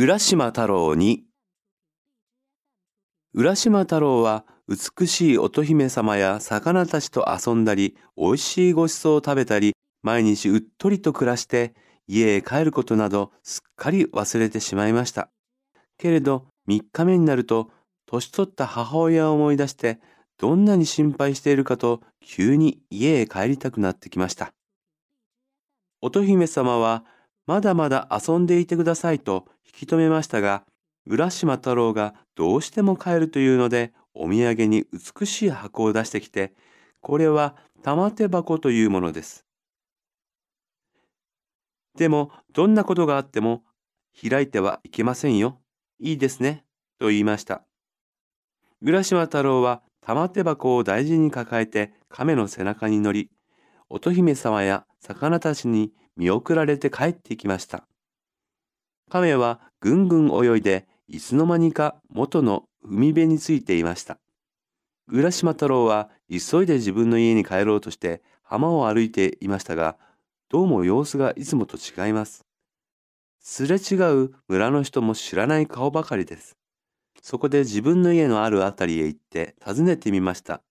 [0.00, 1.24] 浦島太郎に
[3.34, 9.72] 浦島太郎は美しい乙姫様や魚たちと遊んだり、美味しいごちそうを食べたり、
[10.04, 11.74] 毎日うっとりと暮らして
[12.06, 15.30] 家へ帰ることなどすっかり忘れてしまいました。
[15.98, 17.72] けれど3日目になると
[18.06, 19.98] 年取った母親を思い出して
[20.38, 24.52] どんなに心配しているかと急に家へ帰りたくなってきました。
[26.00, 27.04] 乙姫様は
[27.48, 30.64] まだまだ遊んでいてくださいと引き止めましたが、
[31.06, 36.52] 浦島太郎がどうしても帰るというので、お土産に美しい箱を出してきて、
[37.00, 39.46] これは玉手箱というものです。
[41.96, 43.62] でも、どんなことがあっても、
[44.28, 45.58] 開いてはいけませんよ。
[46.00, 46.66] いいですね。
[46.98, 47.62] と言いました。
[48.82, 53.30] 浦島太郎は玉手箱を大事に抱えて亀の背中に乗り、
[53.88, 57.86] 乙姫様や魚たちに見送られて帰ってきました。
[59.08, 64.18] 亀はぐんぐん泳いでいつの間にか元の海辺についていました。
[65.06, 69.96] 浦島太郎は急いで自分の家に帰ろうとして浜を歩いていましたが、
[70.50, 72.44] どうも様子がいつもと違います。
[73.40, 76.56] すれ違う村の人も知らない顔ばかりです。
[77.22, 80.62] そこで自分の家のあるあたりへ行って訪ねてみました。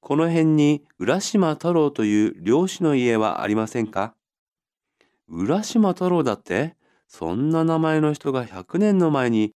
[0.00, 4.13] この辺に浦島太郎という漁師の家はありませんか？
[5.28, 6.76] 浦島太郎だって？
[7.08, 9.52] そんな名前の人が100年の前に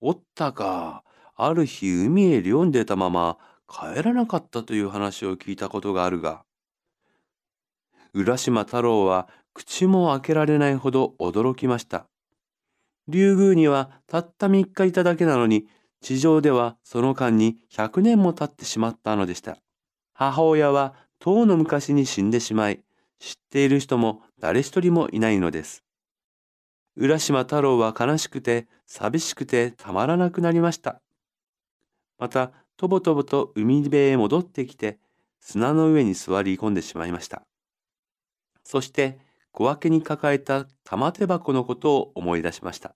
[0.00, 1.04] おったか。
[1.36, 6.42] ある日海へ漁に出たまま帰らなかったという話を聞いたことがあるが。
[8.12, 12.06] 浦島太郎は口も開けられないほど驚きました。
[13.06, 15.66] 竜宮にはたった3日いただけなのに、
[16.00, 19.56] 地上ではその間に100年も経ってしまったのでした。
[20.12, 22.82] 母親は遠の昔に死んでしまい、
[23.18, 25.84] 知っている人も誰一人もいないのです。
[26.96, 31.00] 浦島太郎は悲しくて寂しくてたまらなくなりました。
[32.18, 34.98] また、とぼとぼと海辺へ戻ってきて、
[35.40, 37.42] 砂の上に座り込んでしまいました。
[38.64, 39.18] そして、
[39.52, 42.94] 小分けに抱えた玉手箱のことを思い出しました。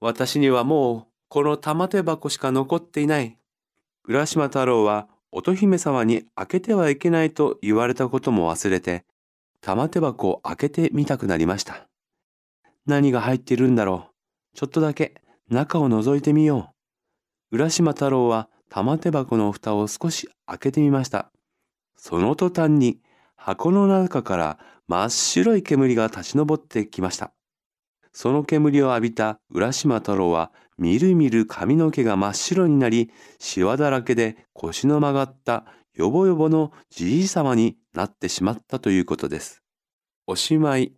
[0.00, 3.38] 私にはもうこの玉手箱しか残っていない。
[4.04, 9.04] 浦島太郎は乙姫様に開けてはいけないと言われたことも忘れて、
[9.60, 11.88] 玉手箱を開けてみたくなりました。
[12.86, 14.10] 何が入っているんだろ
[14.54, 14.56] う。
[14.56, 15.14] ちょっとだけ
[15.50, 16.72] 中を覗いてみよ
[17.50, 17.56] う。
[17.56, 21.32] 浦島太郎は玉手箱の蓋を少し開けてみました。
[21.96, 23.00] その途端に
[23.34, 27.32] 箱の中から真っ白い煙が立ち上ってきました。
[28.14, 33.10] その煙を浴びた浦島太郎はみるみる髪の毛が真っ白になり、
[33.40, 39.62] シワだらけで腰の曲がったよぼよぼのじいさまになってしまったということです。
[40.26, 40.94] おしまい。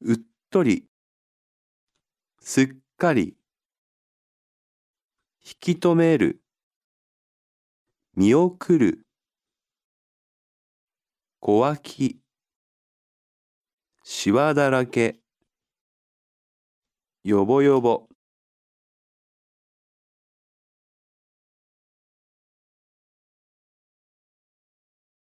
[0.00, 0.16] うっ
[0.50, 0.86] とり。
[2.40, 3.36] すっかり。
[5.44, 6.40] 引き止める。
[8.14, 9.06] 見送る。
[11.40, 12.20] 小脇。
[14.04, 15.25] しわだらけ。
[17.26, 18.06] よぼよぼ。